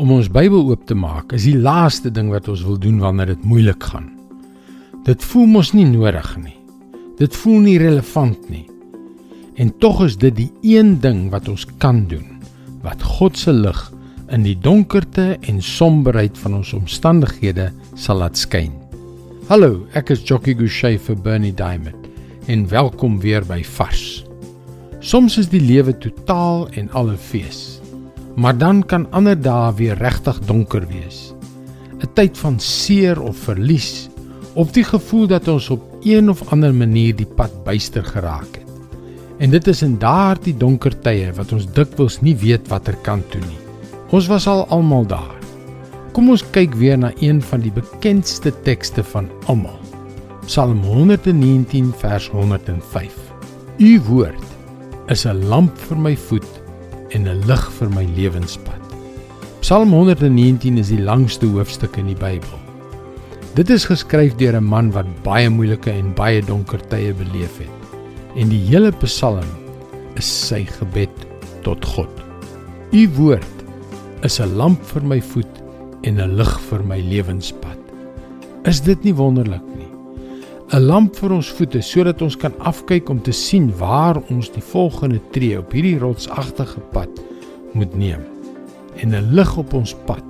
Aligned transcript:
Om 0.00 0.14
ons 0.14 0.30
Bybel 0.32 0.62
oop 0.72 0.86
te 0.88 0.94
maak 0.96 1.34
is 1.36 1.44
die 1.44 1.58
laaste 1.60 2.08
ding 2.08 2.30
wat 2.32 2.46
ons 2.48 2.62
wil 2.64 2.78
doen 2.80 3.02
wanneer 3.02 3.34
dit 3.34 3.42
moeilik 3.44 3.84
gaan. 3.90 4.06
Dit 5.04 5.20
voel 5.28 5.50
mos 5.52 5.74
nie 5.76 5.84
nodig 5.84 6.30
nie. 6.40 6.54
Dit 7.18 7.36
voel 7.36 7.58
nie 7.66 7.74
relevant 7.82 8.46
nie. 8.48 8.64
En 9.60 9.68
tog 9.84 10.00
is 10.06 10.16
dit 10.16 10.32
die 10.38 10.48
een 10.64 10.94
ding 11.04 11.26
wat 11.34 11.50
ons 11.52 11.66
kan 11.84 12.06
doen 12.08 12.38
wat 12.80 13.04
God 13.04 13.36
se 13.36 13.52
lig 13.52 13.82
in 14.32 14.46
die 14.46 14.56
donkerte 14.56 15.34
en 15.36 15.60
somberheid 15.60 16.38
van 16.40 16.56
ons 16.62 16.72
omstandighede 16.78 17.68
sal 17.92 18.22
laat 18.22 18.40
skyn. 18.40 18.72
Hallo, 19.52 19.82
ek 19.92 20.14
is 20.16 20.24
Jockey 20.24 20.56
Gouchee 20.56 20.96
vir 20.96 21.20
Bernie 21.20 21.52
Diamond 21.52 22.08
en 22.48 22.64
welkom 22.72 23.20
weer 23.20 23.44
by 23.44 23.60
Vars. 23.76 24.22
Soms 25.04 25.36
is 25.44 25.52
die 25.52 25.60
lewe 25.60 25.92
totaal 25.92 26.70
en 26.72 26.88
alle 26.96 27.20
fees. 27.20 27.82
Maar 28.36 28.58
dan 28.58 28.82
kan 28.86 29.06
ander 29.10 29.36
dae 29.40 29.74
weer 29.74 29.98
regtig 29.98 30.38
donker 30.46 30.86
wees. 30.88 31.34
'n 32.00 32.08
Tyd 32.14 32.38
van 32.38 32.58
seer 32.58 33.20
of 33.20 33.36
verlies 33.36 34.08
of 34.54 34.72
die 34.72 34.84
gevoel 34.84 35.26
dat 35.26 35.48
ons 35.48 35.70
op 35.70 35.82
een 36.02 36.30
of 36.30 36.42
ander 36.52 36.74
manier 36.74 37.16
die 37.16 37.26
pad 37.26 37.64
byster 37.64 38.04
geraak 38.04 38.56
het. 38.56 38.70
En 39.38 39.50
dit 39.50 39.66
is 39.66 39.82
in 39.82 39.98
daardie 39.98 40.56
donker 40.56 41.00
tye 41.00 41.32
wat 41.36 41.52
ons 41.52 41.68
dikwels 41.72 42.20
nie 42.20 42.36
weet 42.36 42.68
watter 42.68 42.96
kant 43.02 43.30
toe 43.30 43.40
nie. 43.40 43.60
Ons 44.10 44.26
was 44.26 44.46
al 44.46 44.66
almal 44.68 45.06
daar. 45.06 45.36
Kom 46.12 46.30
ons 46.30 46.44
kyk 46.50 46.74
weer 46.74 46.98
na 46.98 47.12
een 47.20 47.42
van 47.42 47.60
die 47.60 47.72
bekendste 47.72 48.52
tekste 48.64 49.04
van 49.04 49.30
almal. 49.46 49.78
Psalm 50.46 50.82
119 50.82 51.92
vers 52.00 52.28
105. 52.28 53.14
U 53.78 54.00
woord 54.08 54.46
is 55.08 55.26
'n 55.26 55.46
lamp 55.48 55.78
vir 55.78 55.96
my 55.96 56.16
voet 56.16 56.60
en 57.10 57.28
'n 57.28 57.46
lig 57.46 57.64
vir 57.78 57.90
my 57.90 58.04
lewenspad. 58.16 58.80
Psalm 59.60 59.92
119 59.92 60.78
is 60.78 60.88
die 60.88 61.02
langste 61.02 61.46
hoofstuk 61.46 61.96
in 61.96 62.06
die 62.06 62.16
Bybel. 62.18 62.58
Dit 63.54 63.70
is 63.70 63.84
geskryf 63.84 64.36
deur 64.36 64.56
'n 64.56 64.64
man 64.64 64.92
wat 64.92 65.06
baie 65.22 65.50
moeilike 65.50 65.90
en 65.90 66.14
baie 66.14 66.42
donker 66.42 66.80
tye 66.88 67.12
beleef 67.14 67.58
het. 67.58 67.76
En 68.36 68.48
die 68.48 68.62
hele 68.70 68.92
Psalm 68.92 69.46
is 70.16 70.48
sy 70.48 70.64
gebed 70.64 71.26
tot 71.62 71.84
God. 71.84 72.10
U 72.92 73.08
woord 73.16 73.56
is 74.22 74.40
'n 74.40 74.56
lamp 74.56 74.84
vir 74.84 75.02
my 75.02 75.20
voet 75.20 75.62
en 76.02 76.20
'n 76.20 76.36
lig 76.36 76.60
vir 76.60 76.82
my 76.84 77.00
lewenspad. 77.00 77.78
Is 78.64 78.80
dit 78.80 79.04
nie 79.04 79.14
wonderlik? 79.14 79.69
'n 80.70 80.86
lamp 80.86 81.16
vir 81.18 81.32
ons 81.34 81.48
voete 81.50 81.80
sodat 81.82 82.20
ons 82.22 82.36
kan 82.38 82.52
afkyk 82.58 83.08
om 83.10 83.18
te 83.22 83.32
sien 83.34 83.72
waar 83.78 84.20
ons 84.30 84.52
die 84.54 84.62
volgende 84.62 85.18
tree 85.34 85.58
op 85.58 85.72
hierdie 85.74 85.98
rotsagtige 85.98 86.78
pad 86.92 87.10
moet 87.74 87.96
neem 87.98 88.22
en 89.02 89.14
'n 89.14 89.34
lig 89.34 89.56
op 89.58 89.74
ons 89.74 89.96
pad 90.06 90.24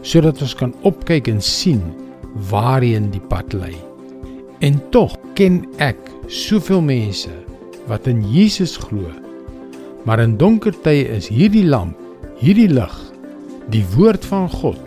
sodat 0.00 0.40
ons 0.40 0.54
kan 0.54 0.72
opkyk 0.82 1.28
en 1.28 1.42
sien 1.42 1.82
waarheen 2.50 3.10
die 3.10 3.20
pad 3.20 3.52
lei. 3.52 3.74
En 4.60 4.80
tog 4.90 5.16
ken 5.34 5.64
ek 5.76 5.98
soveel 6.26 6.80
mense 6.80 7.32
wat 7.86 8.06
in 8.06 8.22
Jesus 8.32 8.76
glo. 8.76 9.10
Maar 10.04 10.20
in 10.20 10.36
donker 10.36 10.74
tye 10.82 11.04
is 11.16 11.28
hierdie 11.28 11.66
lamp, 11.66 11.96
hierdie 12.38 12.68
lig, 12.68 12.96
die 13.68 13.84
woord 13.96 14.24
van 14.24 14.48
God 14.48 14.80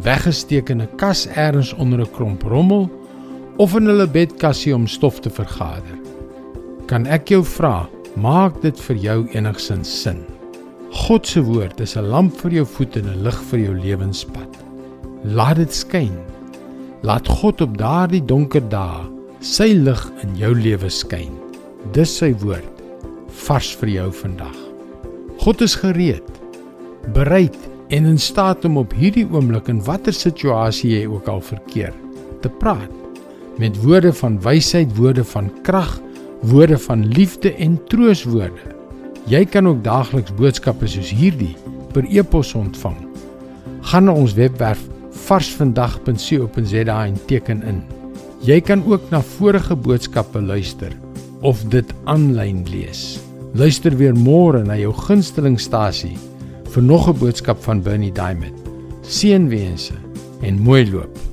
weggesteek 0.00 0.70
in 0.70 0.80
'n 0.82 0.96
kas 0.96 1.26
elders 1.26 1.74
onder 1.74 2.00
'n 2.00 2.12
klomp 2.12 2.42
rommel 2.42 2.88
of 3.58 3.74
in 3.74 3.90
hulle 3.90 4.06
bedkassie 4.06 4.72
om 4.74 4.86
stof 4.86 5.18
te 5.20 5.30
vergader. 5.34 5.96
Kan 6.90 7.08
ek 7.10 7.32
jou 7.34 7.42
vra, 7.42 7.88
maak 8.16 8.60
dit 8.62 8.78
vir 8.86 9.00
jou 9.02 9.18
enigsins 9.34 9.90
sin? 10.04 10.22
God 10.94 11.26
se 11.26 11.42
woord 11.44 11.80
is 11.80 11.96
'n 11.96 12.10
lamp 12.10 12.34
vir 12.42 12.52
jou 12.62 12.64
voete 12.64 13.00
en 13.00 13.08
'n 13.10 13.24
lig 13.24 13.38
vir 13.50 13.58
jou 13.58 13.74
lewenspad. 13.74 14.52
Laat 15.24 15.56
dit 15.56 15.72
skyn. 15.74 16.14
Laat 17.02 17.26
God 17.28 17.60
op 17.60 17.76
daardie 17.78 18.24
donker 18.24 18.62
dae 18.68 19.06
sy 19.40 19.74
lig 19.74 20.10
in 20.22 20.36
jou 20.36 20.54
lewe 20.54 20.90
skyn. 20.90 21.34
Dis 21.92 22.16
sy 22.16 22.32
woord 22.32 22.82
vars 23.46 23.74
vir 23.74 23.88
jou 23.88 24.10
vandag. 24.12 24.56
God 25.38 25.60
is 25.60 25.74
gereed, 25.74 26.26
bereid 27.12 27.56
en 27.90 28.06
in 28.06 28.18
staat 28.18 28.64
om 28.64 28.76
op 28.76 28.92
hierdie 28.92 29.26
oomblik 29.30 29.68
in 29.68 29.84
watter 29.84 30.12
situasie 30.12 30.90
jy 30.90 31.06
ook 31.06 31.28
al 31.28 31.40
verkeer 31.40 31.94
te 32.42 32.48
praat 32.48 33.07
met 33.58 33.76
woorde 33.82 34.12
van 34.12 34.40
wysheid, 34.40 34.96
woorde 34.96 35.24
van 35.24 35.50
krag, 35.62 36.00
woorde 36.40 36.78
van 36.78 37.06
liefde 37.06 37.54
en 37.54 37.78
trooswoorde. 37.90 38.76
Jy 39.28 39.44
kan 39.44 39.68
ook 39.68 39.82
daagliks 39.84 40.34
boodskappe 40.34 40.86
soos 40.88 41.10
hierdie 41.10 41.56
per 41.92 42.06
e-pos 42.08 42.54
ontvang. 42.54 42.96
Gaan 43.90 44.08
na 44.08 44.14
ons 44.14 44.34
webwerf 44.38 44.80
varsvandag.co.za 45.26 46.98
en 47.04 47.18
teken 47.26 47.62
in. 47.62 47.82
Jy 48.46 48.60
kan 48.60 48.84
ook 48.86 49.10
na 49.10 49.20
vorige 49.36 49.76
boodskappe 49.76 50.40
luister 50.40 50.94
of 51.42 51.62
dit 51.72 51.94
aanlyn 52.04 52.64
lees. 52.70 53.18
Luister 53.58 53.96
weer 53.96 54.14
môre 54.14 54.62
na 54.64 54.76
jou 54.78 54.92
gunstelingstasie 54.94 56.16
vir 56.68 56.82
nog 56.82 57.08
'n 57.08 57.18
boodskap 57.18 57.62
van 57.62 57.82
Bernie 57.82 58.12
Diamond. 58.12 58.54
Seënwense 59.02 59.94
en 60.42 60.60
mooi 60.60 60.90
loop. 60.90 61.27